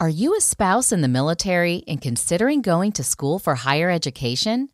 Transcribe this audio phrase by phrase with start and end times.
[0.00, 4.70] Are you a spouse in the military and considering going to school for higher education?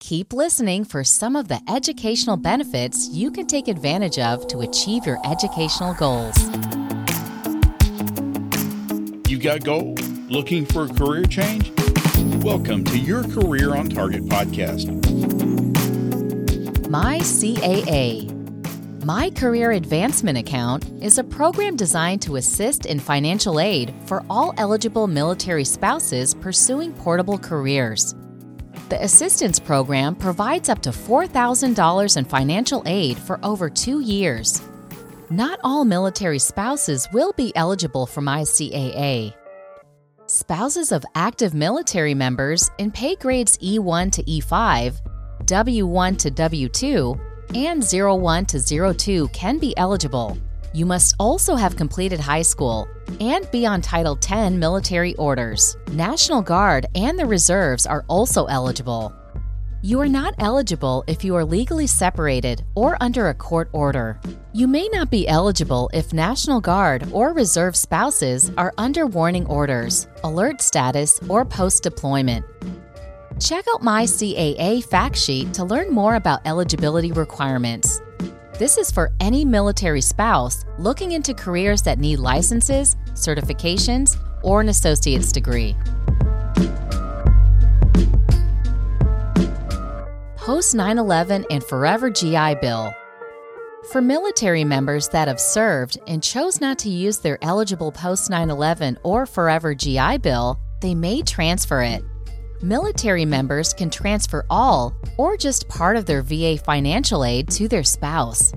[0.00, 5.06] Keep listening for some of the educational benefits you can take advantage of to achieve
[5.06, 6.36] your educational goals.
[9.30, 10.06] You got goals?
[10.28, 11.72] Looking for a career change?
[12.44, 14.90] Welcome to your Career on Target podcast.
[16.90, 18.29] MyCAA
[19.04, 24.52] my Career Advancement Account is a program designed to assist in financial aid for all
[24.58, 28.14] eligible military spouses pursuing portable careers.
[28.90, 34.60] The assistance program provides up to $4,000 in financial aid for over two years.
[35.30, 39.34] Not all military spouses will be eligible for MyCAA.
[40.26, 45.00] Spouses of active military members in pay grades E1 to E5,
[45.44, 50.38] W1 to W2, and O1 to O2 can be eligible.
[50.72, 52.86] You must also have completed high school
[53.20, 55.76] and be on Title 10 military orders.
[55.92, 59.12] National Guard and the reserves are also eligible.
[59.82, 64.20] You are not eligible if you are legally separated or under a court order.
[64.52, 70.06] You may not be eligible if National Guard or Reserve spouses are under warning orders,
[70.22, 72.44] alert status, or post deployment.
[73.40, 78.02] Check out MyCAA fact sheet to learn more about eligibility requirements.
[78.58, 84.68] This is for any military spouse looking into careers that need licenses, certifications, or an
[84.68, 85.74] associate's degree.
[90.36, 92.92] Post 9 11 and Forever GI Bill.
[93.90, 98.50] For military members that have served and chose not to use their eligible post 9
[98.50, 102.04] 11 or Forever GI Bill, they may transfer it.
[102.62, 107.82] Military members can transfer all or just part of their VA financial aid to their
[107.82, 108.52] spouse.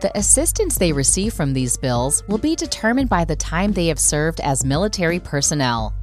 [0.00, 4.00] The assistance they receive from these bills will be determined by the time they have
[4.00, 5.94] served as military personnel.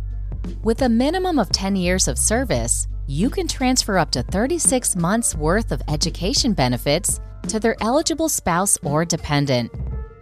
[0.64, 5.36] With a minimum of 10 years of service, you can transfer up to 36 months'
[5.36, 7.20] worth of education benefits
[7.50, 9.70] to their eligible spouse or dependent.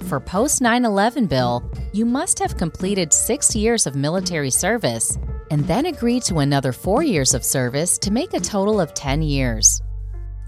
[0.06, 5.20] For post 9 11 bill, you must have completed six years of military service
[5.52, 9.22] and then agree to another four years of service to make a total of 10
[9.22, 9.82] years.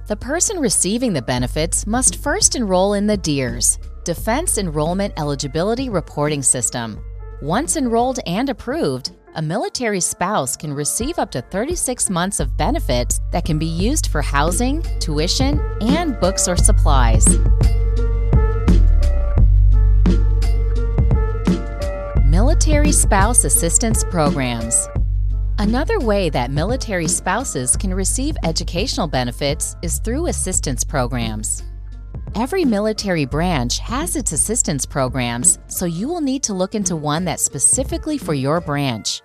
[0.08, 6.42] The person receiving the benefits must first enroll in the DEERS, Defense Enrollment Eligibility Reporting
[6.42, 7.04] System.
[7.42, 13.22] Once enrolled and approved, a military spouse can receive up to 36 months of benefits
[13.32, 17.26] that can be used for housing, tuition, and books or supplies.
[22.50, 24.88] Military Spouse Assistance Programs.
[25.60, 31.62] Another way that military spouses can receive educational benefits is through assistance programs.
[32.34, 37.24] Every military branch has its assistance programs, so you will need to look into one
[37.24, 39.22] that's specifically for your branch.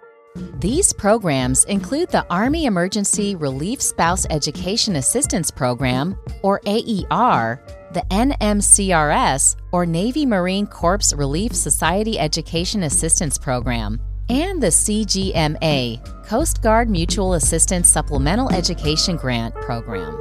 [0.60, 7.58] These programs include the Army Emergency Relief Spouse Education Assistance Program, or AER,
[7.94, 16.62] the NMCRS, or Navy Marine Corps Relief Society Education Assistance Program, and the CGMA, Coast
[16.62, 20.20] Guard Mutual Assistance Supplemental Education Grant Program.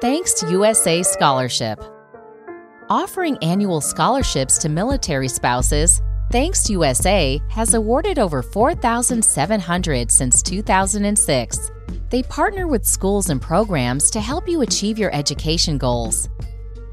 [0.00, 1.82] Thanks to USA Scholarship.
[2.88, 11.70] Offering annual scholarships to military spouses, Thanks USA has awarded over 4,700 since 2006.
[12.10, 16.30] They partner with schools and programs to help you achieve your education goals.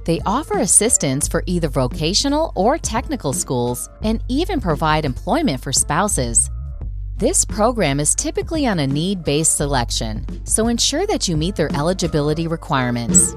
[0.04, 6.52] They offer assistance for either vocational or technical schools and even provide employment for spouses.
[7.18, 11.74] This program is typically on a need based selection, so ensure that you meet their
[11.74, 13.36] eligibility requirements.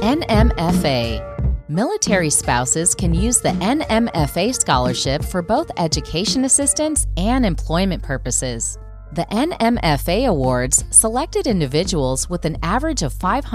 [0.00, 1.35] NMFA
[1.68, 8.78] Military spouses can use the NMFA scholarship for both education assistance and employment purposes.
[9.14, 13.46] The NMFA awards selected individuals with an average of $500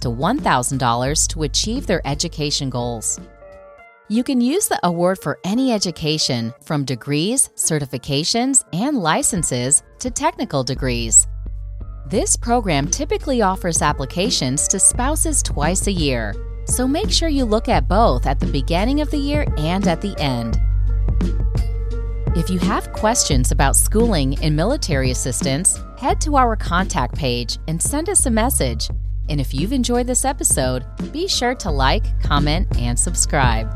[0.00, 3.18] to $1,000 to achieve their education goals.
[4.08, 10.62] You can use the award for any education, from degrees, certifications, and licenses to technical
[10.62, 11.26] degrees.
[12.06, 16.34] This program typically offers applications to spouses twice a year
[16.66, 20.00] so make sure you look at both at the beginning of the year and at
[20.00, 20.60] the end.
[22.36, 27.82] If you have questions about schooling and military assistance, head to our contact page and
[27.82, 28.88] send us a message.
[29.28, 33.68] And if you've enjoyed this episode, be sure to like, comment, and subscribe.